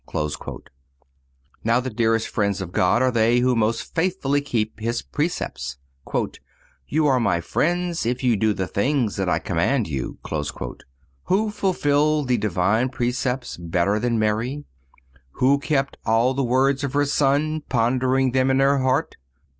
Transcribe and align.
(251) 0.09 0.61
Now 1.63 1.79
the 1.79 1.91
dearest 1.91 2.27
friends 2.27 2.59
of 2.59 2.71
God 2.71 3.03
are 3.03 3.11
they 3.11 3.37
who 3.37 3.55
most 3.55 3.93
faithfully 3.93 4.41
keep 4.41 4.79
His 4.79 5.03
precepts: 5.03 5.77
"You 6.87 7.05
are 7.05 7.19
My 7.19 7.39
friends, 7.39 8.03
if 8.03 8.23
you 8.23 8.35
do 8.35 8.51
the 8.55 8.65
things 8.65 9.15
that 9.17 9.29
I 9.29 9.37
command 9.37 9.87
you."(252) 9.87 10.79
Who 11.25 11.51
fulfilled 11.51 12.29
the 12.29 12.37
divine 12.39 12.89
precepts 12.89 13.57
better 13.57 13.99
than 13.99 14.17
Mary, 14.17 14.63
who 15.33 15.59
kept 15.59 15.97
all 16.03 16.33
the 16.33 16.43
words 16.43 16.83
of 16.83 16.93
her 16.93 17.05
Son, 17.05 17.61
pondering 17.69 18.31
them 18.31 18.49
in 18.49 18.57
her 18.59 18.79
heart? 18.79 19.17